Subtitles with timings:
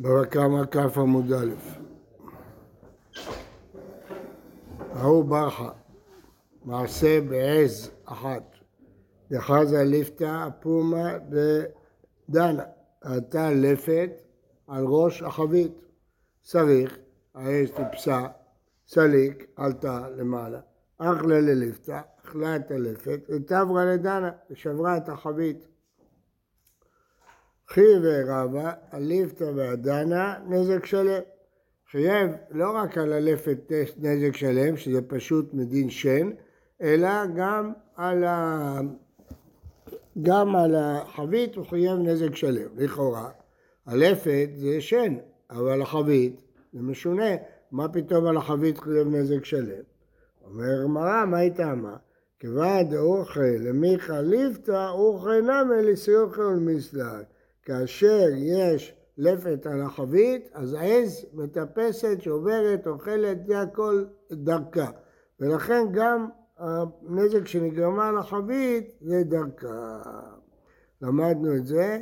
[0.00, 1.50] בבא קמא כ' עמוד א'.
[4.92, 5.70] ההוא ברכה,
[6.64, 8.42] מעשה בעז אחת,
[9.30, 11.18] דחזה ליפתא פומה
[12.28, 12.62] דדנה,
[13.00, 14.10] עלתה לפת
[14.66, 15.72] על ראש החבית,
[16.42, 16.98] צריך,
[17.34, 18.26] העז טיפסה,
[18.88, 20.60] סליק, עלתה למעלה,
[20.98, 25.67] אחלה לליפתא, אכלה את הלפת, ותברה לדנה, ושברה את החבית.
[27.68, 31.22] חי ורבה, הליפתא והדנה, נזק שלם.
[31.90, 36.30] חייב לא רק על הלפת נזק שלם, שזה פשוט מדין שן,
[36.82, 38.80] אלא גם על, ה...
[40.22, 43.30] גם על החבית הוא חייב נזק שלם, לכאורה.
[43.86, 45.14] הלפת זה שן,
[45.50, 46.42] אבל החבית
[46.72, 47.30] זה משונה,
[47.70, 49.82] מה פתאום על החבית חייב נזק שלם?
[50.44, 51.96] אומר גמרא, מה היא טעמה?
[52.40, 57.37] כבד אוכל למיכה ליפתא, אוכל נמי לסיוכי ולמסלק.
[57.68, 64.90] כאשר יש לפת על החבית, אז העז מטפסת, שעוברת, אוכלת, זה הכל דרכה.
[65.40, 66.28] ולכן גם
[66.58, 70.02] הנזק שנגרמה לחבית זה דרכה.
[71.02, 72.00] למדנו את זה,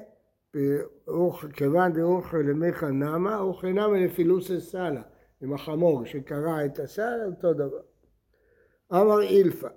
[1.53, 5.03] כיוון דאוכל למיכה נמה, אוכל נמה לפילוסי סאלה,
[5.43, 7.81] עם החמור שקרע את הסל, אותו דבר.
[8.93, 9.69] אמר אילפא,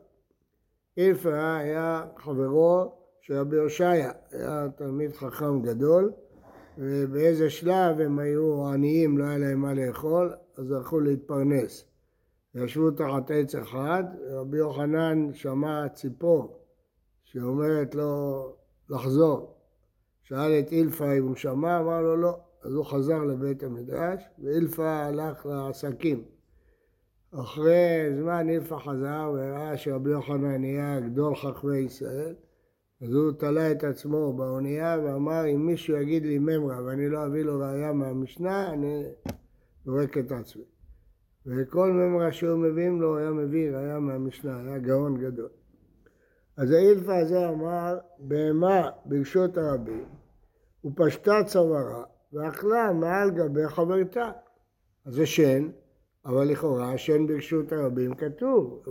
[0.97, 6.11] אילפא היה חברו שרבי הושעיה היה תלמיד חכם גדול,
[6.77, 11.85] ובאיזה שלב הם היו עניים, לא היה להם מה לאכול, אז הלכו להתפרנס.
[12.55, 16.59] ישבו תחת עץ אחד, רבי יוחנן שמע ציפור
[17.23, 18.45] שאומרת לו
[18.89, 19.55] לחזור.
[20.23, 22.39] שאל את אילפא אם הוא שמע, אמר לו לא.
[22.63, 26.23] אז הוא חזר לבית המדרש, ואילפא הלך לעסקים.
[27.31, 32.35] אחרי זמן אילפא חזר וראה שרבי יוחנן נהיה גדול חכמי ישראל,
[33.01, 37.43] אז הוא תלה את עצמו באונייה ואמר, אם מישהו יגיד לי ממרה ואני לא אביא
[37.43, 39.03] לו ראייה מהמשנה, אני
[39.85, 40.63] זורק את עצמי.
[41.45, 45.49] וכל ממרה שהוא מביאים לו היה מביא ראייה מהמשנה, היה גאון גדול.
[46.57, 50.05] אז האילפא הזה אמר, בהמה ברשות הרבים,
[50.85, 54.31] ופשטה צווארה, ואכלה מעל גבי חברתה.
[55.05, 55.69] אז זה שן,
[56.25, 58.83] אבל לכאורה שן ברשות הרבים כתוב,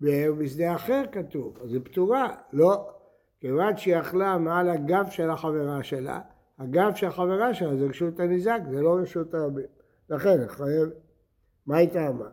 [0.00, 2.34] ובשדה אחר כתוב, אז היא פתורה.
[2.52, 2.97] לא,
[3.40, 6.20] כיוון שהיא אכלה מעל הגב של החברה שלה,
[6.58, 9.66] הגב של החברה שלה זה רשות הניזק, זה לא רשות הרבים.
[10.10, 10.88] לכן, חייב,
[11.66, 12.28] מה היא טעמה?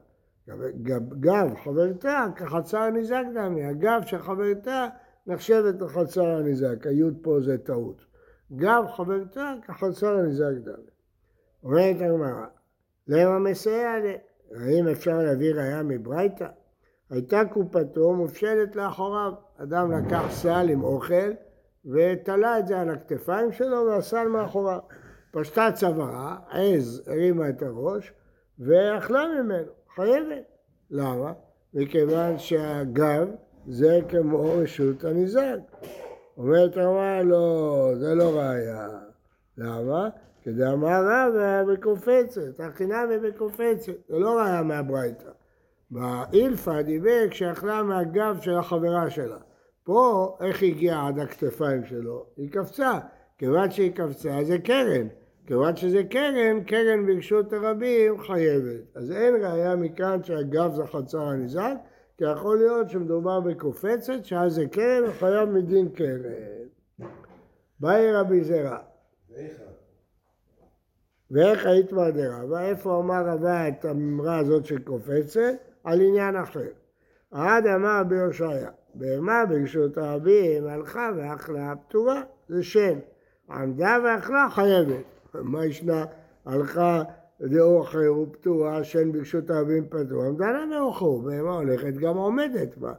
[1.19, 4.87] גב חברתה כחצר הניזק דמי, הגב של חברתה
[5.27, 8.05] נחשבת לחצר הניזק, היוד פה זה טעות.
[8.55, 10.89] גב חברתה כחצר הניזק דמי.
[11.63, 12.45] אומרת הגמרא,
[13.07, 14.17] למה מסייע לי?
[14.55, 16.47] האם אפשר להביא ראייה מברייתא?
[17.09, 19.33] הייתה קופתו מופשלת לאחוריו.
[19.57, 21.31] אדם לקח סל עם אוכל
[21.85, 24.79] ותלה את זה על הכתפיים שלו והסל מאחוריו.
[25.31, 28.13] פשטה צווארה, עז הרימה את הראש
[28.59, 30.43] ואכלה ממנו, חייבת.
[30.91, 31.33] למה?
[31.73, 33.27] מכיוון שהגב
[33.67, 35.57] זה כמו רשות הניזק.
[36.37, 38.87] אומרת הרמה, לא, זה לא ראייה.
[39.57, 40.09] למה?
[40.43, 43.19] כדאמר רבא בקופצת, החינם היא
[44.09, 45.29] זה לא ראייה מהברייתא.
[45.91, 49.37] באילפא דיבר כשאכלה מהגב של החברה שלה.
[49.83, 52.25] פה, איך היא הגיעה עד הכתפיים שלו?
[52.37, 52.99] היא קפצה.
[53.37, 55.07] כיוון שהיא קפצה, זה קרן.
[55.47, 58.95] כיוון שזה קרן, קרן ברשות הרבים חייבת.
[58.95, 61.73] אז אין ראייה מכאן שהגב זה חצר הניזק,
[62.17, 66.21] כי יכול להיות שמדובר בקופצת, שאז זה קרן, הוא חייב מדין קרן.
[67.79, 68.77] באי רבי זרע.
[71.31, 72.45] ואיך היית מהדרה?
[72.49, 75.74] ואיפה אמר רבה את האמרה הזאת שקופצת?
[75.85, 76.67] על עניין אחר.
[77.31, 82.99] עד אמר ביושעיה, בהמה ברשות הרבים הלכה ואכלה פטורה, זה שן.
[83.49, 85.05] עמדה ואכלה חייבת.
[85.33, 86.05] מה ישנה?
[86.45, 87.03] הלכה
[87.39, 92.93] לאוכל ופטורה, שן ברשות הרבים פטור, עמדה לה לאוכל, בהמה הולכת גם עומדת בה.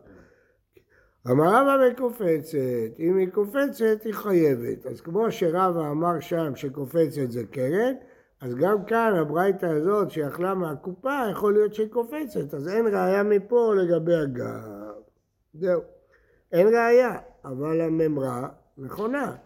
[1.30, 4.86] אמר רבא מקופצת, אם היא קופצת היא חייבת.
[4.86, 7.94] אז כמו שרבא אמר שם שקופצת זה קרן,
[8.40, 13.74] אז גם כאן הברייתא הזאת שיכלה מהקופה, יכול להיות שהיא קופצת, אז אין ראייה מפה
[13.74, 14.92] לגבי הגב.
[15.54, 15.82] זהו.
[16.52, 18.48] אין ראייה, אבל הממרה
[18.78, 19.36] נכונה.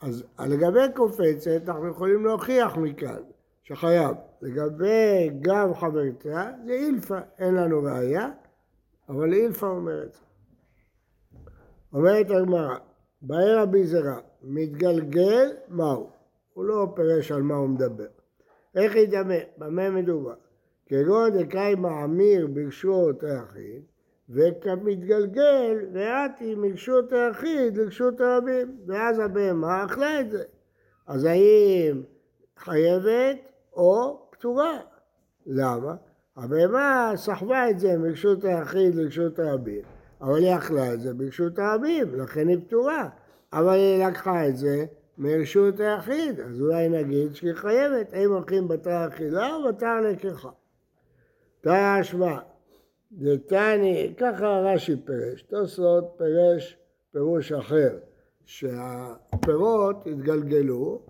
[0.00, 3.22] אז לגבי קופצת אנחנו יכולים להוכיח מכאן
[3.62, 4.16] שחייב.
[4.42, 8.28] לגבי גב חברתה זה אילפא, אין לנו ראייה,
[9.08, 10.16] אבל אילפא אומרת.
[11.92, 12.76] אומרת הגמרא,
[13.22, 16.10] באי רבי זרע, מתגלגל מהו?
[16.52, 18.21] הוא לא פירש על מה הוא מדבר.
[18.74, 19.34] איך ידמה?
[19.58, 20.34] במה מדובר?
[20.86, 23.82] כגון דקאי מעמיר ברשות היחיד,
[24.30, 30.42] וכמתגלגל ואתי מרשות היחיד לרשות הרבים, ואז הבהמה אכלה את זה.
[31.06, 32.02] אז האם
[32.58, 33.38] חייבת
[33.72, 34.78] או פטורה.
[35.46, 35.94] למה?
[36.36, 39.82] הבהמה סחבה את זה מרשות היחיד לרשות הרבים,
[40.20, 43.08] אבל היא אכלה את זה ברשות הרבים, לכן היא פטורה.
[43.52, 44.84] אבל היא לקחה את זה
[45.18, 50.50] מרשות היחיד, אז אולי נגיד שהיא חייבת, האם הולכים בתר אכילה או בתר לקיחה.
[51.60, 52.40] תא אשמה,
[53.12, 56.76] דתני, ככה רש"י פירש, תוספות פירש
[57.12, 57.98] פירוש אחר,
[58.44, 61.02] שהפירות התגלגלו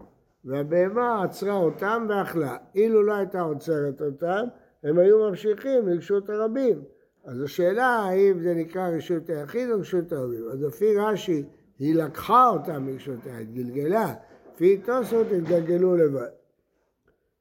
[0.44, 2.56] והבהמה עצרה אותם ואכלה.
[2.75, 4.44] אילו לא הייתה עוצרת אותם,
[4.82, 6.82] הם היו ממשיכים לרשות הרבים.
[7.25, 10.49] אז השאלה האם זה נקרא רשות היחיד או רשות הרבים.
[10.52, 11.44] אז לפי רש"י
[11.79, 14.15] היא לקחה אותם מרשות היחיד, גלגלה.
[14.55, 16.29] לפי תוספות התגלגלו לבד.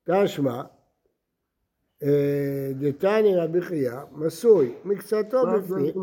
[0.04, 0.62] תשמע,
[2.04, 5.94] אה, דתני רבי חייא, מסוי, מקצתו בפנים.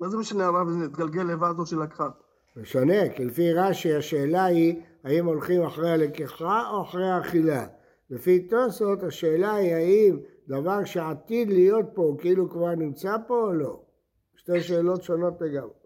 [0.00, 2.08] מה זה משנה הרב זה התגלגל לבד או שלקחה?
[2.56, 7.66] משנה, כי לפי רש"י השאלה היא האם הולכים אחרי הלקיחה או אחרי האכילה.
[8.10, 13.80] לפי תוספות השאלה היא האם דבר שעתיד להיות פה כאילו כבר נמצא פה או לא.
[14.36, 15.83] שתי שאלות שונות לגמרי.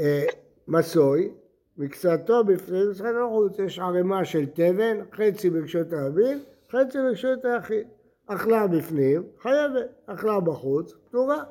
[0.00, 0.24] אה,
[0.68, 1.30] מסוי,
[1.78, 6.38] מקצתו בפנים, משחק החוץ, יש ערימה של תבן, חצי ברשות הרבים,
[6.72, 7.86] חצי ברשות היחיד.
[8.26, 11.42] אכלה בפנים, חייבת, אכלה בחוץ, פטורה.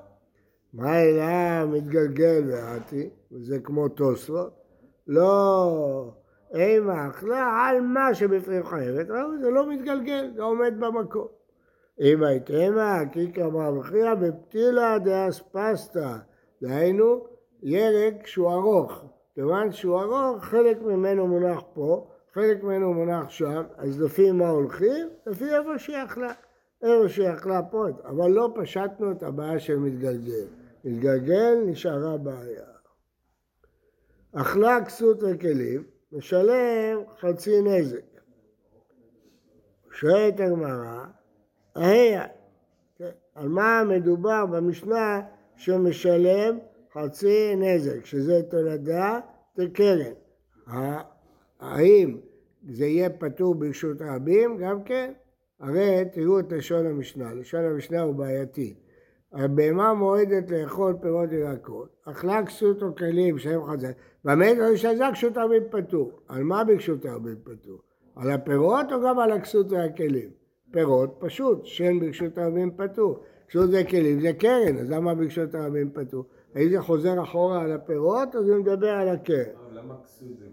[0.73, 4.53] מה אלא מתגלגל ועתי, וזה כמו תוספות?
[5.07, 6.11] לא,
[6.55, 9.07] אימה אכלה על מה שבפנים חייבת,
[9.41, 11.27] זה לא מתגלגל, זה עומד במקום.
[11.99, 16.15] אם הייתמה, קיקרא מרחיע בפתילה דאספסתא,
[16.61, 17.28] דהיינו
[17.63, 24.01] ירק שהוא ארוך, כיוון שהוא ארוך חלק ממנו מונח פה, חלק ממנו מונח שם, אז
[24.01, 25.09] לפי מה הולכים?
[25.27, 26.33] לפי איפה שהיא אכלה.
[26.83, 30.45] איפה שהיא אכלה פה, אבל לא פשטנו את הבעיה של מתגלגל.
[30.83, 32.65] מתגלגל נשארה בעיה.
[34.31, 38.21] אכלה כסות וכלים, משלם חצי נזק.
[39.91, 41.05] שואלת הגמרא,
[41.75, 42.25] היה,
[43.35, 45.21] על מה מדובר במשנה
[45.55, 46.57] שמשלם
[46.93, 49.19] חצי נזק, שזה תולדה
[49.57, 50.13] וקרן.
[51.59, 52.17] האם
[52.69, 54.57] זה יהיה פטור ברשות רבים?
[54.57, 55.13] גם כן.
[55.59, 58.75] הרי תראו את לשון המשנה, לשון המשנה הוא בעייתי.
[59.33, 63.91] הבהמה מועדת לאכול פירות וירקות, אכלה כסות או כלים שהם חזק,
[64.25, 66.11] באמת לא ישזה כסות רבים פטור.
[66.27, 67.79] על מה בכסות רבים פטור?
[68.15, 70.29] על הפירות או גם על הכסות והכלים?
[70.71, 73.19] פירות פשוט, שן ברשות הרבים פטור.
[73.47, 76.25] כסות וכלים זה קרן, אז למה ברשות הרבים פטור?
[76.55, 79.43] האם זה חוזר אחורה על הפירות או זה מדבר על הקרן?
[79.71, 80.45] למה כסות זה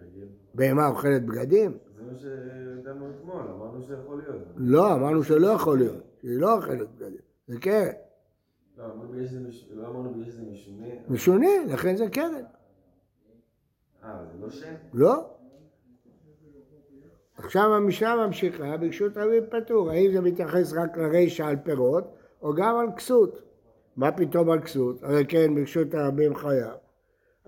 [0.00, 0.26] רגל?
[0.54, 1.78] בהמה אוכלת בגדים?
[1.96, 4.42] זה מה שדנו אתמול, אמרנו שיכול להיות.
[4.56, 7.88] לא, אמרנו שלא יכול להיות, שהיא לא אוכלת בגדים, זה קרן.
[8.78, 8.84] לא,
[9.70, 10.86] לא אמרנו בגלל שזה משונה.
[11.08, 12.44] משונה, לכן זה קרן.
[14.04, 14.74] אה, זה לא שם?
[14.94, 15.30] לא.
[17.36, 22.04] עכשיו המשנה ממשיכה, ברשות רבים פטור, האם זה מתייחס רק לרישא על פירות,
[22.42, 23.42] או גם על כסות.
[23.96, 25.02] מה פתאום על כסות?
[25.02, 26.74] הרי כן, ברשות הרבים חייב.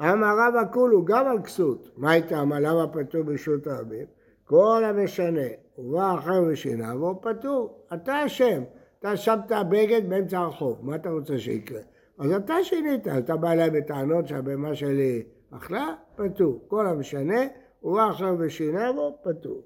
[0.01, 1.89] אמר רבא כולו גם על כסות.
[1.97, 2.45] מה הייתה?
[2.45, 4.07] מה למה פטור ברשות הרבים?
[4.45, 5.47] כל המשנה,
[5.79, 7.87] ובא אחר ושינה, והוא פטור.
[7.95, 8.63] אתה אשם.
[8.99, 11.81] אתה שמת בגד באמצע הרחוב, מה אתה רוצה שיקרה?
[12.19, 16.65] אז אתה שינית, אתה בא אליי בטענות שהבהמה שלי אכלה, פטור.
[16.69, 17.41] כל המשנה,
[17.83, 19.63] ובא אחר ושינה, והוא פטור.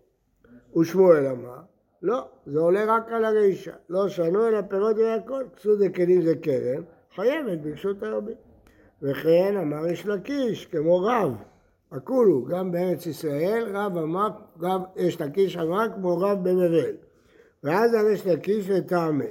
[0.79, 1.59] ושמואל אמר,
[2.03, 3.73] לא, זה עולה רק על הרישא.
[3.89, 6.83] לא שנו אלא פירות וירקות, כסות דקלים זה קרן,
[7.15, 8.35] חייבת ברשות הרבים.
[9.03, 11.33] וכן אמר יש לקיש, כמו רב,
[11.93, 14.29] הכולו, גם בארץ ישראל, רב אמר,
[14.61, 16.97] רב יש לקיש אמר כמו רב בבבל.
[17.65, 19.25] ואז על יש לקיש לטעמי.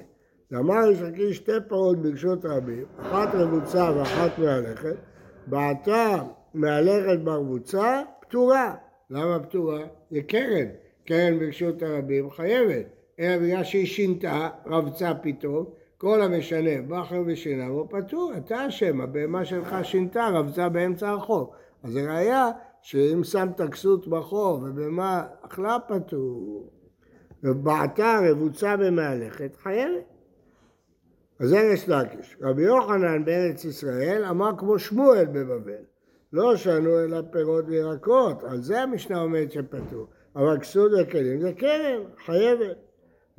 [0.51, 4.95] ואמר יש לקיש שתי פרות ברשות רבים, אחת רבוצה ואחת מהלכת,
[5.47, 6.23] בעתה
[6.53, 8.75] מהלכת ברבוצה, פטורה.
[9.09, 9.79] למה פטורה?
[10.11, 10.67] זה קרן.
[11.09, 12.85] קרן ברשות הרבים חייבת,
[13.19, 15.65] אלא בגלל שהיא שינתה, רבצה פתאום,
[15.97, 21.53] כל המשנה, בכר ושינה, הוא פטור, אתה אשם, הבהמה שלך שינתה, רבצה באמצע החור.
[21.83, 22.49] אז זה ראיה
[22.81, 26.69] שאם שמת כסות בחור ובהמה אכלה פטור,
[27.43, 30.03] ובעתה רבוצה במהלכת, חייבת.
[31.39, 32.37] אז זה יש לקיש.
[32.41, 35.83] רבי יוחנן בארץ ישראל אמר כמו שמואל בבבל,
[36.33, 40.07] לא שנו אלא פירות וירקות, על זה המשנה אומרת שפטור.
[40.39, 42.77] אבל כסות וכלים זה קרן, חייבת.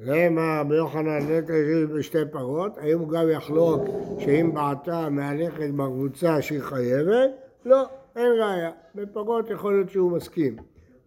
[0.00, 1.52] ראה מה רבי יוחנן נטע
[1.94, 3.80] בשתי פרות, האם הוא גם יחלוק
[4.18, 7.30] שאם בעתה מהלכת בקבוצה שהיא חייבת?
[7.64, 8.70] לא, אין ראיה.
[8.94, 10.56] בפרות יכול להיות שהוא מסכים.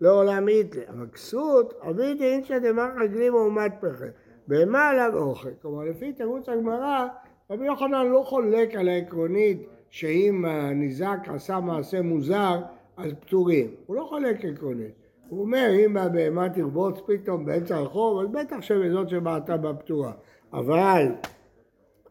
[0.01, 4.07] לא עולם איתלה, אבל כסות, אבידי אינשא דמר רגלים ומד פחד.
[4.47, 5.49] בהמה עליו אוכל.
[5.61, 7.07] כלומר, לפי תירוץ הגמרא,
[7.49, 12.61] רבי יוחנן לא חולק על העקרונית שאם הניזק עשה מעשה מוזר,
[12.97, 13.67] אז פטורים.
[13.85, 15.02] הוא לא חולק עקרונית.
[15.33, 20.11] הוא אומר, אם הבהמה תרבוץ פתאום באמצע הרחוב, אז בטח שזאת שבעטה בפתורה.
[20.53, 21.07] אבל,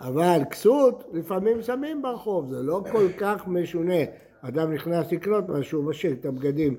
[0.00, 4.02] אבל כסות, לפעמים שמים ברחוב, זה לא כל כך משונה.
[4.40, 6.76] אדם נכנס לקנות משהו, משאיר את הבגדים,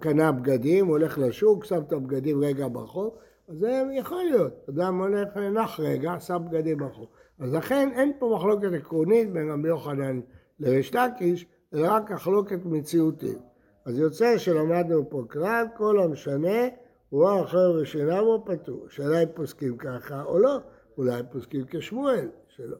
[0.00, 3.16] קנה בגדים, הולך לשוק, שם את הבגדים רגע ברחוב,
[3.48, 4.52] אז זה יכול להיות.
[4.68, 7.06] אדם הולך, נח רגע, שם בגדים ברחוב.
[7.38, 10.20] אז לכן אין פה מחלוקת עקרונית בין רבי יוחנן
[10.60, 13.49] לריש לקיש, אלא רק מחלוקת מציאותית.
[13.90, 16.68] אז יוצא שלמדנו פה כלל, כל המשנה
[17.08, 18.86] הוא אחר ושיניו הוא פטור.
[18.88, 20.58] שאלה אם פוסקים ככה או לא,
[20.98, 22.76] אולי פוסקים כשמואל, שלא.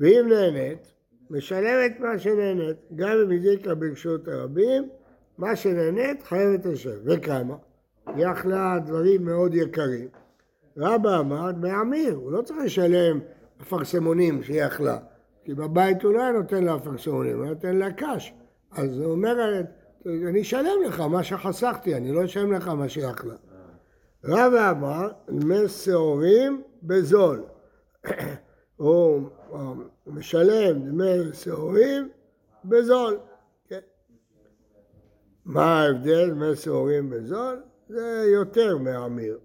[0.00, 0.92] ואם נהנית,
[1.30, 4.88] משלמת מה שנהנית, גם אם הזיקה ברשות הרבים,
[5.38, 7.02] מה שנהנית חייבת לשלם.
[7.04, 7.56] וכמה?
[8.06, 10.08] היא אכלה דברים מאוד יקרים.
[10.76, 13.20] רבא אמר דמי אמיר, הוא לא צריך לשלם
[13.62, 14.98] אפרסמונים שהיא אכלה,
[15.44, 18.34] כי בבית הוא לא היה נותן לה אפרסמונים, הוא נותן לה קש.
[18.76, 19.62] אז הוא אומר,
[20.06, 23.34] אני אשלם לך מה שחסכתי, אני לא אשלם לך מה שהיא אכלה.
[24.24, 27.44] רבא אמר, דמי שעורים בזול.
[28.76, 29.20] הוא
[30.06, 32.08] משלם דמי שעורים
[32.64, 33.18] בזול.
[33.68, 33.80] כן.
[35.44, 37.62] מה ההבדל דמי שעורים בזול?
[37.88, 39.38] זה יותר מהמיר.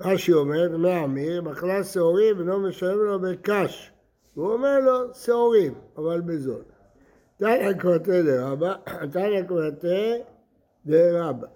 [0.00, 3.92] רש"י אומר, דמי המיר, מחלה שעורים אינו משלם לו בקש.
[4.36, 6.62] והוא אומר לו, שעורים, אבל בזול.
[7.42, 8.74] תניא קורטה דרבא,
[9.12, 9.88] תניא קורטה
[10.86, 11.46] דרבא.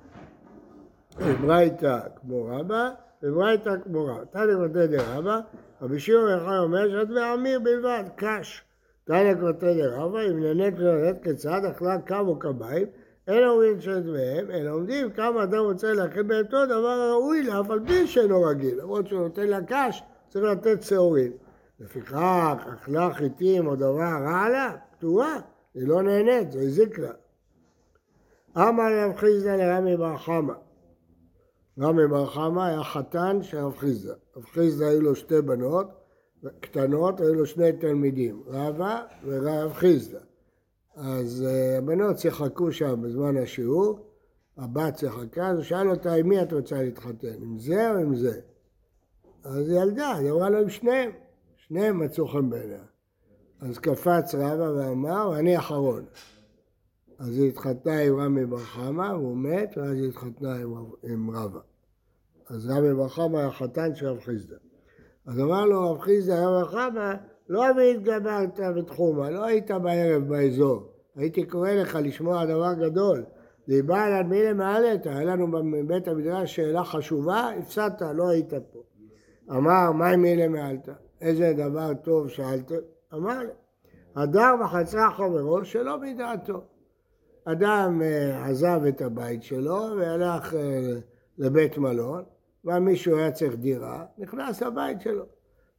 [1.40, 2.90] ברייתא כמו רבא,
[3.23, 4.25] וברייתא כמו רבא.
[4.25, 5.40] תניא קורטה דרבא,
[5.83, 8.64] רבי שמעון אחד אומר שדמי המיר בלבד, קש.
[9.05, 12.87] תניא קורטה דרבא, אם נהנית ולנהנית כיצד אכלה קו או קביים,
[13.28, 17.81] אין אומרים שדמיהם, אלא עומדים כמה אדם רוצה להכין בהמתו דבר הראוי לה, אף על
[17.87, 18.81] פי שאינו רגיל.
[18.81, 21.33] למרות שהוא נותן לה קש, צריך לתת שעורים.
[21.81, 25.37] לפיכך, אכלה חיטים או דבר רע לה, פטורה,
[25.76, 27.12] היא לא נהנית, זה הזיק לה.
[28.56, 30.54] אמר רב חיסדא לרמי בר חמא.
[31.80, 34.14] רמי בר חמא היה חתן של רב חיסדא.
[34.37, 35.87] רב חיסדא היו לו שתי בנות
[36.61, 40.18] קטנות, היו לו שני תלמידים, רבא ורב חיסדא.
[40.95, 43.99] אז uh, הבנות שיחקו שם בזמן השיעור,
[44.56, 48.16] הבת שיחקה, אז הוא שאל אותה עם מי את רוצה להתחתן, עם זה או עם
[48.16, 48.40] זה?
[49.45, 51.11] אז היא ילדה, היא אמרה לו עם שניהם,
[51.56, 52.85] שניהם מצאו חן בעיניה.
[53.61, 56.05] אז קפץ רבא ואמר, אני אחרון.
[57.19, 60.57] אז היא התחתנה עם רמי בר חמא, והוא מת, ואז היא התחתנה
[61.03, 61.61] עם, רבא.
[62.49, 64.57] אז רמי בר חמא היה חתן של רב חיסדא.
[65.27, 67.13] אז אמר לו רב חיסדא, רב בר חמא,
[67.49, 70.93] לא והתגברת בתחומה, לא היית בערב באזור.
[71.17, 73.25] הייתי קורא לך לשמוע דבר גדול.
[73.69, 78.83] דיבר על מי למעלת, היה לנו בבית המדרש שאלה חשובה, הפסדת, לא היית פה.
[79.51, 80.89] אמר, מה מי למעלת?
[81.21, 82.73] איזה דבר טוב שאלת?
[83.17, 83.41] אמר,
[84.17, 86.61] הדר וחצרה חברו שלא מדעתו.
[87.45, 90.93] אדם אה, עזב את הבית שלו והלך אה,
[91.39, 92.23] לבית מלון,
[92.65, 95.25] ומישהו היה צריך דירה, נכנס לבית שלו.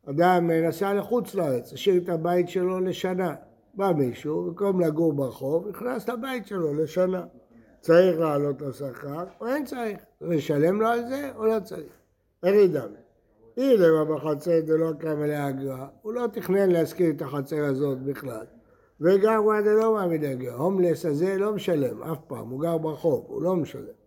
[0.10, 3.36] אדם נסע לחוץ לארץ, השאיר את הבית שלו לשנה.
[3.74, 7.26] בא מישהו, במקום לגור ברחוב, נכנס לבית שלו לשנה.
[7.82, 9.98] צריך לעלות לו שכר, או אין צריך.
[10.22, 11.94] לשלם לו על זה, או לא צריך.
[12.44, 12.86] איך ידע?
[13.58, 18.46] אילמה בחצר דלא קם אליה אגרה, הוא לא תכנן להשכיר את החצר הזאת בכלל.
[19.02, 20.56] וגם הוא עד לא מעמיד אגרה.
[20.56, 23.98] הומלס הזה לא משלם אף פעם, הוא גר ברחוב, הוא לא משלם.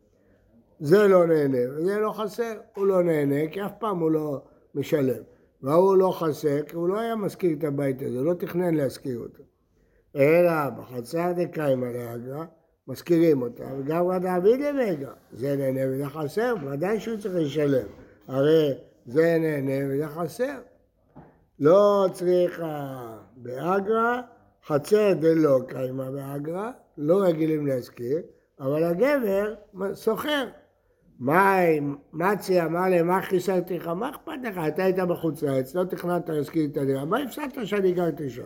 [0.80, 4.42] זה לא נהנה, וזה לא חסר, הוא לא נהנה, כי אף פעם הוא לא
[4.75, 5.23] משלם.
[5.62, 9.42] והוא לא חסר, כי הוא לא היה משכיר את הבית הזה, לא תכנן להשכיר אותו.
[10.16, 12.45] אלא בחצר דקיימא לאגרא,
[12.88, 17.87] משכירים אותה, וגם דוד למגה, זה נהנה וזה חסר, ודאי שהוא צריך לשלם.
[18.28, 18.75] הרי
[19.07, 20.59] זה נהנה וזה חסר.
[21.61, 22.97] לא צריכה
[23.37, 24.21] באגרא,
[24.66, 28.19] חצר דלא קיימא באגרא, לא רגילים להזכיר,
[28.61, 29.54] אבל הגבר
[29.92, 30.47] סוחר.
[31.19, 31.57] מה,
[32.12, 33.87] מצי אמר להם, מה חיסרתי לך?
[33.87, 34.61] מה אכפת לך?
[34.69, 38.42] אתה היית בחוץ לארץ, לא תכננת להשכיר את הדירה, מה הפסדת שאני גרתי שם?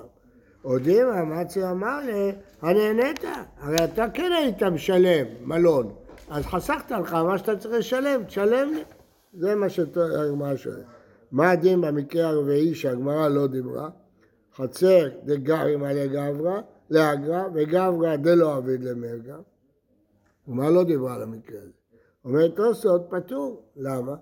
[0.63, 2.33] הודימה, מצי אמר לי,
[2.63, 3.25] הנהנית,
[3.61, 5.95] הרי אתה כן היית משלם מלון,
[6.31, 8.83] אז חסכת לך מה שאתה צריך לשלם, תשלם לי.
[9.37, 10.85] זה מה שהגמרא שואלת.
[11.33, 13.91] מה הדין במקרה הרביעי שהגמרא לא דיברה?
[14.55, 16.61] חצר דגרי מלא גברא
[16.91, 19.37] לאגרא וגברא דלא עביד למרגא.
[20.49, 21.73] הגמרא לא דיברה על המקרה הזה.
[22.25, 24.17] אומר תוספות פטור, למה?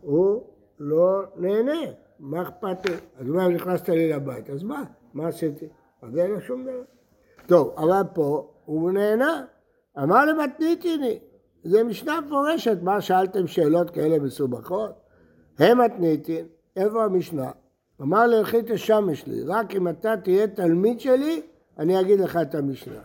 [0.00, 0.42] הוא
[0.78, 1.80] לא נהנה,
[2.18, 2.94] מה אכפת לי?
[3.18, 4.84] אז מה נכנסת לי לבית, אז מה?
[5.14, 5.68] מה עשיתי?
[6.02, 6.82] אז אין לו שום דבר.
[7.46, 9.44] טוב, אבל פה הוא נהנה,
[10.02, 11.18] אמר למתניתיני,
[11.64, 14.90] זה משנה מפורשת, מה שאלתם שאלות כאלה מסובכות?
[15.58, 16.46] הם מתניתין,
[16.76, 17.50] איפה המשנה?
[18.00, 21.42] אמר להלכית השמש לי, רק אם אתה תהיה תלמיד שלי,
[21.78, 23.00] אני אגיד לך את המשנה.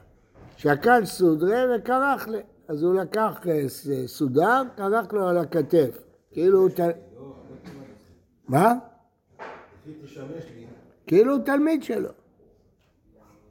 [0.57, 2.41] שקל סודרה וכרך לי.
[2.67, 3.63] אז הוא לקח אה,
[4.07, 6.03] סודר, כרך לו על הכתף.
[6.31, 6.69] כאילו הוא...
[8.47, 8.73] מה?
[11.07, 12.09] כאילו הוא תלמיד שלו.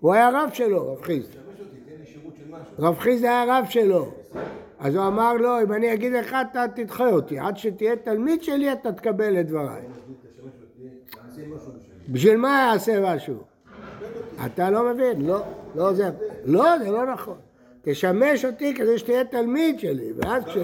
[0.00, 1.26] הוא היה רב שלו, רב חיס.
[2.78, 4.10] רב חיס היה רב שלו.
[4.82, 7.38] אז הוא אמר לו, אם אני אגיד לך, אתה תדחה אותי.
[7.38, 9.82] עד שתהיה תלמיד שלי, אתה תקבל את דבריי.
[12.08, 13.34] בשביל מה יעשה משהו?
[14.46, 15.42] אתה לא מבין, לא,
[15.74, 16.10] לא זה,
[16.44, 17.36] לא, זה לא נכון.
[17.82, 20.56] תשמש אותי כדי שתהיה תלמיד שלי, ואז כש...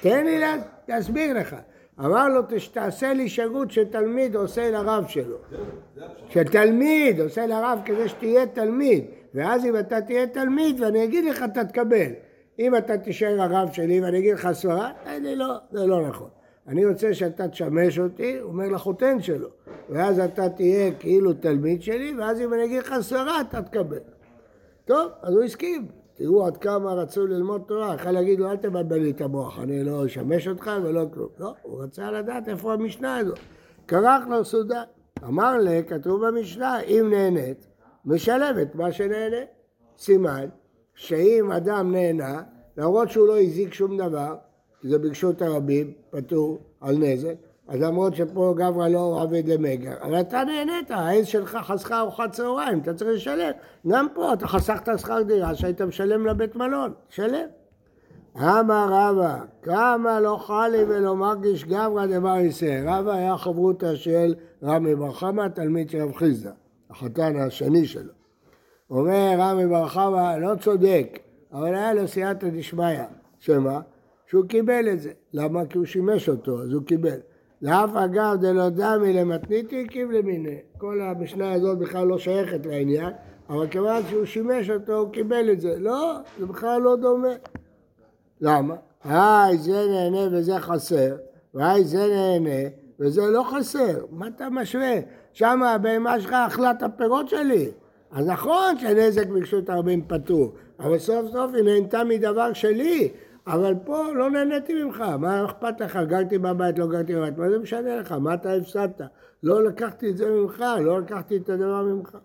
[0.00, 0.56] תן לי לה-
[0.88, 1.56] להסביר לך.
[2.00, 5.36] אמר לו, "תש- תעשה לי שירות שתלמיד עושה לרב שלו.
[6.28, 11.64] שתלמיד עושה לרב כדי שתהיה תלמיד, ואז אם אתה תהיה תלמיד ואני אגיד לך, אתה
[11.64, 12.10] תקבל.
[12.58, 16.28] אם אתה תישאר הרב שלי ואני אגיד לך סברה, אני לא, זה לא נכון.
[16.68, 19.48] אני רוצה שאתה תשמש אותי, אומר לחותן שלו,
[19.88, 23.98] ואז אתה תהיה כאילו תלמיד שלי, ואז אם אני אגיד לך סברה, אתה תקבל.
[24.84, 25.86] טוב, אז הוא הסכים.
[26.16, 29.84] תראו עד כמה רצו ללמוד תורה, יכול להגיד לו, אל תבלבל לי את המוח, אני
[29.84, 31.28] לא אשמש אותך ולא כלום.
[31.38, 33.38] לא, הוא רצה לדעת איפה המשנה הזאת.
[33.88, 34.82] כרך לו סעודה.
[35.24, 37.66] אמר לה, כתוב במשנה, אם נהנית,
[38.04, 39.36] משלמת מה שנהנה.
[39.98, 40.46] סימן
[40.94, 42.42] שאם אדם נהנה,
[42.76, 44.36] למרות שהוא לא הזיק שום דבר,
[44.82, 47.34] זה ברשות הרבים, פטור על נזק,
[47.68, 52.78] אז למרות שפה גברא לא עבד למגר, אבל אתה נהנית, העז שלך חסכה ארוחת צהריים,
[52.78, 53.50] אתה צריך לשלם.
[53.88, 57.46] גם פה אתה חסכת שכר דירה שהיית משלם לבית מלון, שלם.
[58.36, 62.82] אמר רבא, כמה לא חלי ולא מרגיש גברא דבר יסה.
[62.84, 66.50] רבא היה חברותא של רמי בר חמא, תלמיד של רב חיסדא,
[66.90, 68.12] החתן השני שלו.
[68.90, 71.18] אומר רמי בר חמא, לא צודק,
[71.52, 73.02] אבל היה לו סייעתא דשמיא.
[73.38, 73.80] שמה?
[74.26, 75.10] שהוא קיבל את זה.
[75.32, 75.66] למה?
[75.66, 77.18] כי הוא שימש אותו, אז הוא קיבל.
[77.62, 80.58] לאף אגב דלא דמי למתניתי קיב למיני.
[80.78, 83.10] כל המשנה הזאת בכלל לא שייכת לעניין,
[83.48, 85.78] אבל כיוון שהוא שימש אותו, הוא קיבל את זה.
[85.78, 87.28] לא, זה בכלל לא דומה.
[88.40, 88.74] למה?
[89.04, 91.16] היי, זה נהנה וזה חסר,
[91.54, 92.68] והי, זה נהנה
[93.00, 94.04] וזה לא חסר.
[94.10, 94.94] מה אתה משווה?
[95.32, 97.70] שם הבהמה שלך אכלה את הפירות שלי.
[98.14, 103.12] אז נכון שנזק ברשות הרבים פטור, אבל סוף סוף היא נהנתה מדבר שלי.
[103.46, 105.98] אבל פה לא נהניתי ממך, מה אכפת לך?
[106.08, 108.12] גרתי בבית, לא גרתי בבית, מה זה משנה לך?
[108.12, 109.00] מה אתה הפסדת?
[109.42, 112.18] לא לקחתי את זה ממך, לא לקחתי את הדבר ממך.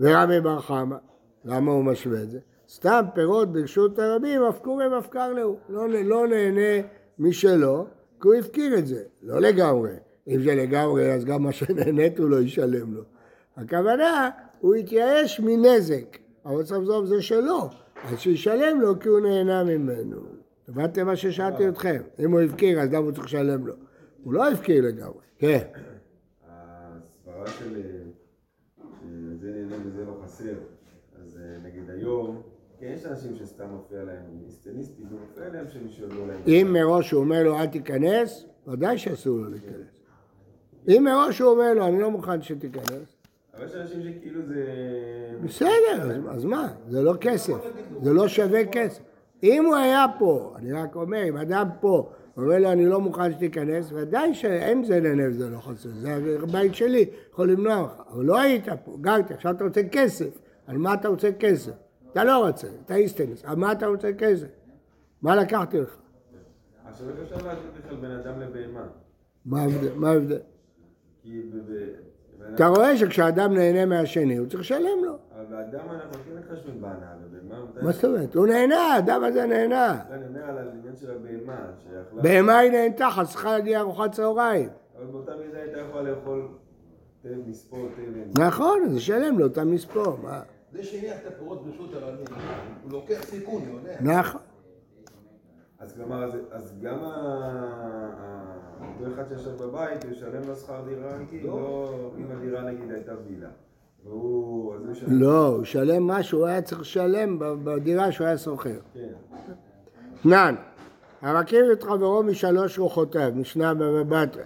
[0.00, 0.96] ורבי בר חמא,
[1.44, 2.38] למה הוא משווה את זה?
[2.68, 5.56] סתם פירות ברשות הרבים, הפקורי מפקר להו.
[5.68, 6.86] לא, לא נהנה
[7.18, 7.86] משלו,
[8.20, 9.02] כי הוא הפקיר את זה.
[9.22, 9.92] לא לגמרי.
[10.28, 13.02] אם זה לגמרי, אז גם מה שנהנית הוא לא ישלם לו.
[13.56, 17.68] הכוונה, הוא התייאש מנזק, אבל סוף סוף זה שלו.
[18.04, 20.16] אז שישלם לו כי הוא נהנה ממנו.
[20.68, 22.02] הבנתם מה ששאלתי אתכם?
[22.18, 23.74] אם הוא הפקיר, אז למה הוא צריך לשלם לו?
[24.24, 25.20] הוא לא הפקיר לגמרי.
[25.38, 25.66] כן.
[26.48, 27.82] הסברה של אה,
[29.38, 30.54] שזה נהנה וזה לא חסר,
[31.22, 32.42] אז אה, נגיד היום,
[32.80, 36.40] כן, יש אנשים שסתם מפריע להם איסטניסטים, ומפריע להם שמישהו לא להם.
[36.46, 40.00] אם מראש הוא אומר לו אל תיכנס, ודאי שאסור לו להיכנס.
[40.88, 43.19] אם מראש הוא אומר לו אני לא מוכן שתיכנס,
[43.54, 44.64] אבל יש אנשים שכאילו זה...
[45.44, 46.68] בסדר, אז, מה?
[46.88, 47.54] זה לא כסף,
[48.02, 49.02] זה לא שווה כסף.
[49.42, 53.32] אם הוא היה פה, אני רק אומר, אם אדם פה אומר לו אני לא מוכן
[53.32, 58.24] שתיכנס, ודאי שאין זה נהנה וזה לא חסר, זה הבית שלי, יכול למנוע לך, אבל
[58.24, 61.72] לא היית פה, גרתי, עכשיו אתה רוצה כסף, על מה אתה רוצה כסף?
[62.12, 64.46] אתה לא רוצה, אתה איסטנס, על מה אתה רוצה כסף?
[65.22, 65.96] מה לקחתי לך?
[66.84, 68.86] עכשיו איך אפשר להשוות בכלל בין אדם לבהמה?
[69.96, 70.38] מה ההבדל?
[71.22, 71.42] כי
[72.54, 75.12] אתה רואה שכשאדם נהנה מהשני, הוא צריך לשלם לו.
[75.12, 77.84] אבל באדם אנחנו כן מתחשבים בהנאה, ובהמה מתי...
[77.84, 78.34] מה זאת אומרת?
[78.34, 79.98] הוא נהנה, האדם הזה נהנה.
[80.10, 81.66] אני אומר על העניין של הבהמה.
[82.12, 84.68] בהמה היא נהנתה, חסכה להגיע ארוחת צהריים.
[84.98, 86.48] אבל באותה מידה הייתה יכולה לאכול
[87.22, 88.44] תבן, מספור, תבן.
[88.44, 90.18] נכון, אז ישלם לו את המספור.
[90.22, 90.40] מה?
[90.72, 92.24] זה שהניח את הפירות ברשות הרבים,
[92.82, 93.96] הוא לוקח סיכון, הוא יודע.
[94.00, 94.40] נכון.
[95.80, 96.98] אז כלומר, אז- אז גם
[98.98, 103.12] אותו אחד שישב בבית, הוא ישלם לו שכר דירה רגיל, לא אם הדירה נגיד הייתה
[103.28, 103.48] וילה.
[105.08, 108.78] לא, הוא ישלם מה שהוא היה צריך לשלם ב- בדירה שהוא היה שוכר.
[108.94, 109.00] כן.
[110.22, 110.54] תנן,
[111.20, 114.42] המכיר את חברו משלוש רוחותיו, משנה בבא בתרא.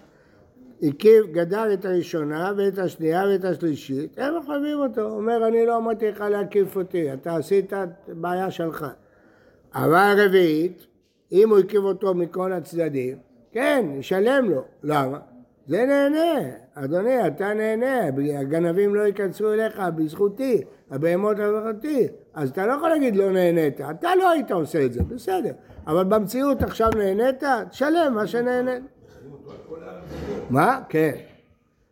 [0.83, 5.01] הקיף, גדל את הראשונה ואת השנייה ואת השלישית, הם מחייבים אותו.
[5.01, 7.73] הוא אומר, אני לא אמרתי לך להקיף אותי, אתה עשית
[8.09, 8.87] בעיה שלך.
[9.75, 10.87] אבל הרביעית,
[11.35, 13.17] אם הוא הקיף אותו מכל הצדדים,
[13.53, 14.65] כן, ישלם לו.
[14.83, 15.19] למה?
[15.67, 16.51] זה נהנה.
[16.75, 18.07] אדוני, אתה נהנה,
[18.39, 22.09] הגנבים לא ייכנסו אליך בזכותי, הבהמות בזכותי.
[22.35, 25.53] אז אתה לא יכול להגיד לא נהנית, אתה לא היית עושה את זה, בסדר.
[25.87, 28.83] אבל במציאות עכשיו נהנית, תשלם מה שנהנית.
[30.51, 30.81] מה?
[30.89, 31.13] כן.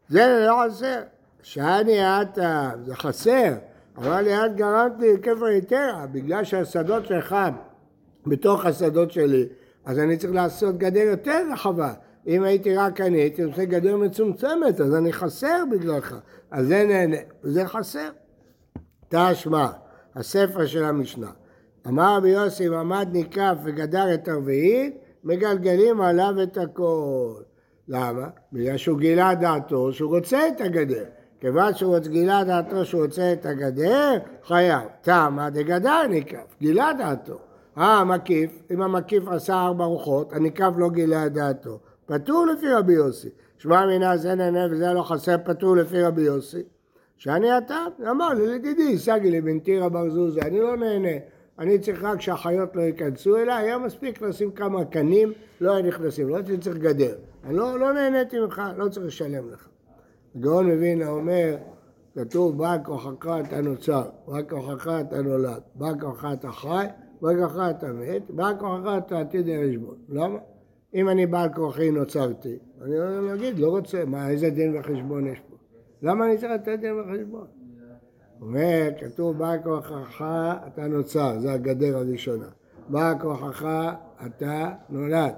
[0.08, 1.00] זה לא חסר.
[1.42, 3.52] שאני עתה, זה חסר.
[3.98, 7.36] לי, את גרמת לי כפר יתרה, בגלל שהשדות שלך
[8.26, 9.46] בתוך השדות שלי,
[9.84, 11.92] אז אני צריך לעשות גדר יותר רחבה.
[12.26, 16.16] אם הייתי רק אני, הייתי עושה גדר מצומצמת, אז אני חסר בגללך.
[16.50, 18.08] אז זה נהנה, וזה חסר.
[19.08, 19.66] תשמע,
[20.14, 21.30] הספר של המשנה.
[21.88, 27.32] אמר רבי יוסי, אם עמד ניקף וגדר את הרביעית, מגלגלים עליו את הכל.
[27.88, 28.28] למה?
[28.52, 31.04] בגלל שהוא גילה דעתו שהוא רוצה את הגדר.
[31.40, 34.82] כיוון שהוא גילה דעתו שהוא רוצה את הגדר, חייב.
[35.00, 37.38] תמה דגדר ניקף, גילה דעתו.
[37.78, 41.78] אה, המקיף, אם המקיף עשה ארבע רוחות, הניקף לא גילה את דעתו.
[42.06, 43.28] פטור לפי רבי יוסי.
[43.58, 46.62] שמע מינה זה נהנה וזה לא חסר, פטור לפי רבי יוסי.
[47.16, 51.18] שאני אתה, אמר לי, לדידי, סגי לי בן טירה בר זוזה, אני לא נהנה.
[51.58, 56.28] אני צריך רק שהחיות לא ייכנסו אליי, היה מספיק לשים כמה קנים, לא היו נכנסים,
[56.28, 57.14] לא הייתי צריך גדר.
[57.44, 59.68] אני לא, לא נהניתי ממך, לא צריך לשלם לך.
[60.36, 61.56] הגאון מווילנה אומר,
[62.14, 66.86] כתוב, בא כוחך אתה נוצר, בא כוחך אתה נולד, בא כוחך אתה חי,
[67.22, 69.96] בא כוחך אתה מת, בא כוחך אתה עתיד לחשבון.
[70.08, 70.38] למה?
[70.94, 75.56] אם אני בעל כוחי נוצרתי, אני אגיד, לא רוצה, מה, איזה דין וחשבון יש פה?
[76.02, 77.46] למה אני צריך לתת דין וחשבון?
[78.40, 80.24] אומר, כתוב, בא כוחך
[80.66, 82.48] אתה נוצר, זה הגדר הראשונה.
[82.88, 83.66] בא כוחך
[84.26, 85.34] אתה נולד.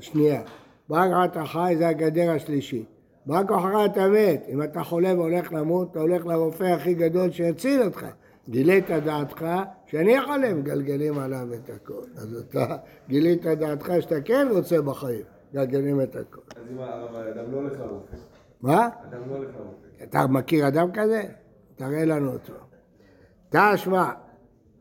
[0.00, 0.42] שנייה.
[0.88, 2.86] בא כוחך אתה חי, זה הגדר השלישית.
[3.26, 4.46] בא כוחך אתה מת.
[4.48, 8.06] אם אתה חולה והולך למות, אתה הולך לרופא הכי גדול שיציל אותך.
[8.50, 9.44] גילית דעתך
[9.86, 12.02] שאני חולה, מגלגלים עליו את הכל.
[12.16, 12.76] אז אתה
[13.08, 16.40] גילית דעתך שאתה כן רוצה בחיים, מגלגלים את הכל.
[16.56, 18.16] אז אם האדם לא הולך לרופא.
[18.60, 18.88] מה?
[19.10, 20.04] אדם לא הולך לרופא.
[20.04, 21.22] אתה מכיר אדם כזה?
[21.76, 22.52] תראה לנו אותו.
[23.50, 24.10] תשמע,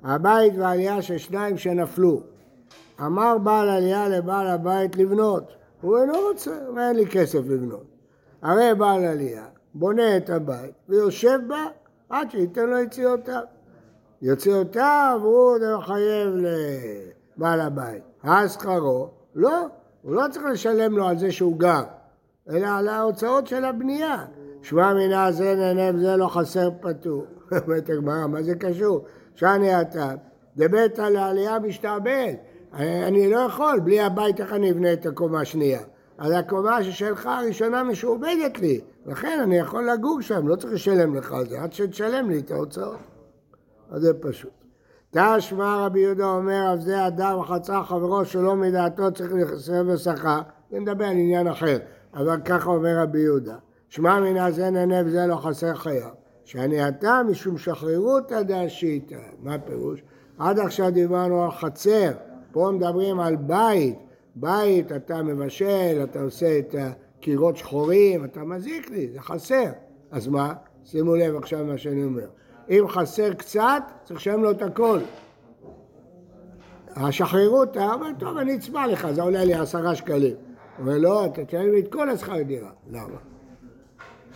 [0.04, 2.22] הבית והעלייה של שניים שנפלו.
[3.06, 5.56] אמר בעל עלייה לבעל הבית לבנות.
[5.82, 7.86] הוא אינו רוצה, הוא אין לי כסף לבנות.
[8.42, 11.66] הרי בעל עלייה בונה את הבית ויושב בה
[12.10, 13.42] עד שייתן לו יציאותיו.
[14.22, 16.34] יציאותיו הוא חייב
[17.38, 18.04] לבעל הבית.
[18.24, 19.66] אז שכרו, לא,
[20.02, 21.84] הוא לא צריך לשלם לו על זה שהוא גר,
[22.50, 24.26] אלא על ההוצאות של הבנייה.
[24.62, 27.26] שמע מינה זה נהנה וזה לא חסר פטור.
[27.66, 29.06] אומרת הגמרא, מה זה קשור?
[29.36, 30.12] שאני אתה,
[30.58, 32.34] דבית על העלייה משתעבד.
[32.74, 35.82] אני לא יכול, בלי הבית איך אני אבנה את הקומה השנייה?
[36.18, 41.32] אז הקומה ששלך הראשונה משועבדת לי, לכן אני יכול לגור שם, לא צריך לשלם לך
[41.32, 43.17] על זה, עד שתשלם לי את ההוצאות.
[43.90, 44.52] אז זה פשוט.
[45.12, 50.40] תשמע רבי יהודה אומר, עבדי אדם חצה חברו שלא מדעתו צריך להיחסר בשכר,
[50.72, 51.78] זה מדבר על עניין אחר,
[52.14, 53.56] אבל ככה אומר רבי יהודה.
[53.90, 56.10] שמע מן זה נהנה וזה לא חסר חייו.
[56.48, 59.18] שאני אתה משום שחררותא דאשיתא.
[59.44, 60.04] מה הפירוש?
[60.40, 62.12] עד עכשיו דיברנו על חצר,
[62.52, 63.96] פה מדברים על בית.
[64.36, 69.70] בית, אתה מבשל, אתה עושה את הקירות שחורים, אתה מזיק לי, זה חסר.
[70.12, 70.54] אז מה?
[70.84, 72.28] שימו לב עכשיו מה שאני אומר.
[72.70, 75.00] אם חסר קצת, צריך לשלם לו את הכל.
[76.96, 80.36] השחררות, אומר, טוב, אני אצבע לך, זה עולה לי עשרה שקלים.
[80.80, 82.72] אומר, לא, אתה תשלם לי את כל השכר דירה.
[82.92, 83.18] למה?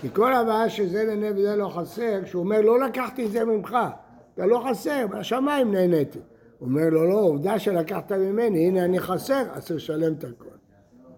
[0.02, 3.78] כי כל הבעיה שזה נהנה וזה לא חסר, כשהוא אומר, לא לקחתי את זה ממך,
[4.34, 6.20] אתה לא חסר, מהשמיים נהניתי.
[6.60, 10.46] הוא אומר לו, לא, עובדה שלקחת ממני, הנה אני חסר, אז צריך לשלם את הכל.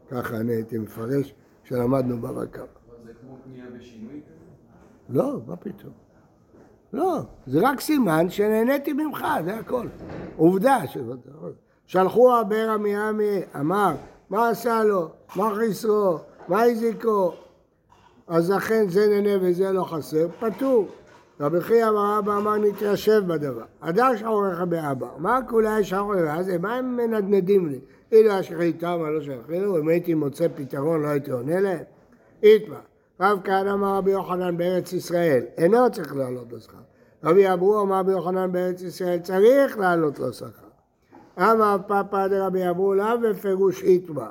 [0.09, 2.65] ככה אני הייתי מפרש כשלמדנו בבא קמא.
[3.05, 4.21] זה כמו פנייה בשינוי
[5.09, 6.02] לא, מה פתאום.
[6.93, 9.87] לא, זה רק סימן שנהניתי ממך, זה הכל.
[10.37, 10.77] עובדה.
[11.85, 12.95] שלחו הבאר עמי
[13.59, 13.93] אמר,
[14.29, 15.09] מה עשה לו?
[15.35, 16.17] מה חיסרו?
[16.47, 17.33] מה הזיקו?
[18.27, 20.87] אז לכן זה נהנה וזה לא חסר, פטור.
[21.39, 23.63] רבי חייא אמר אבא אמר נתיישב בדבר.
[23.79, 27.79] אדם שחורך באבא, מה כולי שחורך אז מה הם מנדנדים לי?
[28.11, 31.83] אילו השחיטה מה לא שייכים אם הייתי מוצא פתרון לא הייתי עונה להם?
[32.43, 32.79] איתמה,
[33.23, 36.77] רב כהנא אמר רבי יוחנן בארץ ישראל, אינו צריך לעלות לו שכר.
[37.23, 40.67] רבי אברו אמר רבי יוחנן בארץ ישראל, צריך לעלות לו שכר.
[41.37, 44.29] אמר פפא דרבי אברו לאו בפירוש איתמה,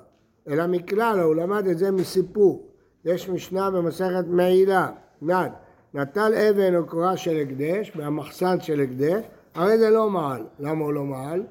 [0.48, 2.68] אלא מכלל, הוא למד את זה מסיפור.
[3.04, 4.88] יש משנה במסכת מעילה,
[5.22, 5.52] נד,
[5.94, 9.24] נטל אבן או קורה של הקדש, מהמחסן של הקדש,
[9.54, 10.42] הרי זה לא מעל.
[10.58, 11.42] למה הוא לא מעל?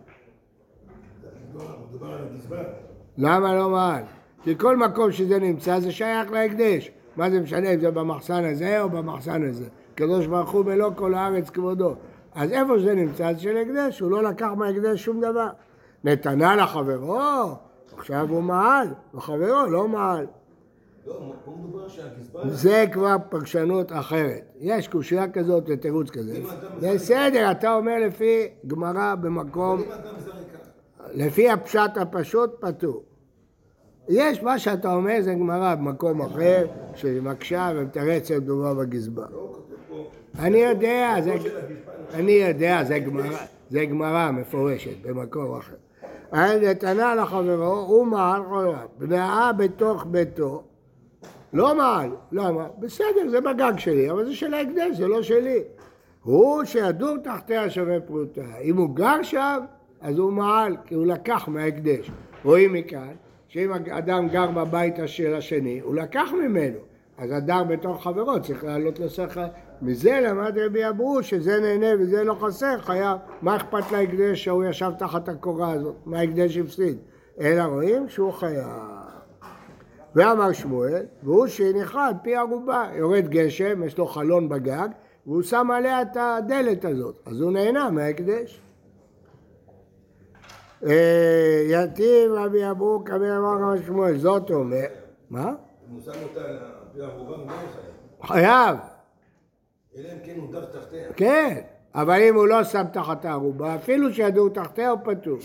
[3.18, 4.04] למה לא מעל?
[4.44, 6.92] כי כל מקום שזה נמצא זה שייך להקדש.
[7.16, 9.66] מה זה משנה אם זה במחסן הזה או במחסן הזה?
[9.96, 11.96] קדוש ברוך הוא מלוא כל הארץ כבודו.
[12.36, 15.50] אז איפה שזה נמצא זה של הקדש, הוא לא לקח מהקדש שום דבר.
[16.04, 17.56] נתנה לחברו,
[17.98, 20.26] עכשיו הוא מעל, וחברו לא מעל.
[21.08, 21.34] לא.
[22.48, 24.52] זה כבר פרשנות אחרת.
[24.60, 26.40] יש קושייה כזאת ותירוץ כזה.
[26.82, 29.82] בסדר, אתה אומר לפי גמרא במקום.
[31.14, 33.04] לפי הפשט הפשוט פטור.
[34.14, 39.26] יש מה שאתה אומר זה גמרא במקום אחר, שמקשה ומתרצת דומה בגזבר.
[39.32, 39.58] לא
[40.40, 41.36] אני יודע, זה.
[42.14, 43.38] אני יודע, זה גמרא,
[43.70, 45.76] זה גמרא מפורשת במקום אחר.
[46.62, 50.64] נתנה לחברו, הוא מעל חולב, בנאה בתוך ביתו,
[51.54, 52.68] לא מעל, למה?
[52.80, 55.60] בסדר, זה בגג שלי, אבל זה של ההקדש, זה לא שלי.
[56.24, 58.58] הוא שידור תחתיה שווה פרוטה.
[58.62, 59.60] אם הוא גר שם,
[60.02, 62.12] אז הוא מעל, כי הוא לקח מההקדש.
[62.44, 63.14] רואים מכאן,
[63.54, 66.78] שאם אדם גר בבית של השני, הוא לקח ממנו.
[67.18, 69.48] אז הדר בתוך חברו צריך לעלות לשכר.
[69.82, 73.18] מזה למד רבי אברו שזה נהנה וזה לא חסר, חייב.
[73.42, 75.96] מה אכפת להקדש שהוא ישב תחת הקורה הזאת?
[76.06, 76.98] מה ההקדש הפסיד?
[77.42, 78.68] אלא רואים שהוא חייב.
[80.16, 82.90] ואמר שמואל, והוא שהניחה על פי ערובה.
[82.96, 84.88] יורד גשם, יש לו חלון בגג,
[85.26, 88.62] והוא שם עליה את הדלת הזאת, אז הוא נהנה מההקדש.
[90.86, 94.86] אה, יתיב רבי אבו כמי אמר רבי שמואל, זאת אומר,
[95.30, 95.54] מה?
[95.92, 96.58] הוא שם אותה על
[97.02, 98.78] ערובה, הוא לא חייב.
[99.98, 101.14] אלא אם כן הוא דף תחתיה.
[101.16, 101.62] כן,
[101.96, 105.38] אבל אם הוא לא שם תחת הערובה, אפילו שידעו תחתיה הוא פטור.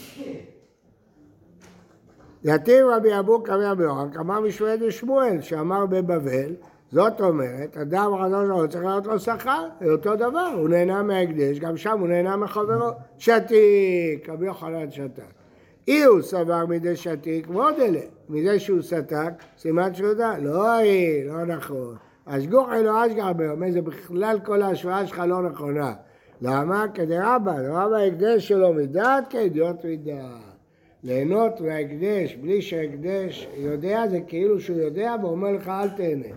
[2.45, 6.55] יתיב רבי אבו כמי רבי יורק, אמר משמואל ושמואל, שאמר בבבל,
[6.93, 11.59] זאת אומרת, אדם חדש לא צריך לעלות לו שכר, זה אותו דבר, הוא נהנה מההקדש,
[11.59, 12.91] גם שם הוא נהנה מחברו.
[13.19, 15.23] שתיק, רבי יוחנן שתק.
[15.89, 18.01] אי הוא סבר מדי שתיק, ועוד אלה.
[18.29, 21.97] מזה שהוא שתק, סימן שהוא יודע, לא היא, לא נכון.
[22.25, 25.95] אשגוך אלו אשגר אומר, זה בכלל כל ההשוואה שלך לא נכונה.
[26.41, 26.87] למה?
[26.95, 30.57] כדרבא, רבא ההקדש שלו מדעת כאידיוט מדעת.
[31.03, 36.35] ליהנות מההקדש בלי שההקדש יודע, זה כאילו שהוא יודע ואומר לך אל תהנה.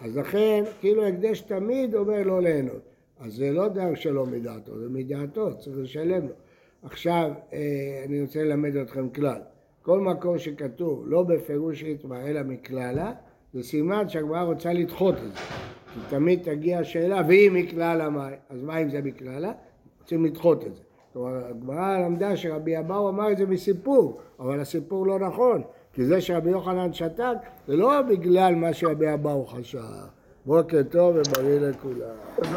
[0.00, 2.82] אז לכן, כאילו הקדש תמיד אומר לא ליהנות.
[3.20, 6.34] אז זה לא דבר שלא מדעתו, זה מדעתו, צריך לשלם לו.
[6.82, 9.40] עכשיו, אה, אני רוצה ללמד אתכם כלל.
[9.82, 13.12] כל מקום שכתוב לא בפירוש יתבע אלא מכללה,
[13.54, 15.40] זה סימן שהגמרא רוצה לדחות את זה.
[15.94, 18.28] כי תמיד תגיע השאלה, ואם מכללה מה?
[18.50, 19.52] אז מה אם זה מכללה?
[20.00, 20.82] רוצים לדחות את זה.
[21.12, 25.62] כלומר, הגמרא למדה שרבי אבאו אמר את זה מסיפור, אבל הסיפור לא נכון.
[25.94, 29.78] כי זה שרבי יוחנן שתק, זה לא בגלל מה שרבי אבאו חשב.
[30.46, 32.46] בוקר טוב ובריא לכולם.